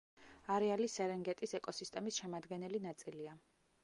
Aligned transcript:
არეალი 0.53 0.87
სერენგეტის 0.93 1.53
ეკოსისტემის 1.59 2.17
შემადგენელი 2.21 2.81
ნაწილია. 2.87 3.37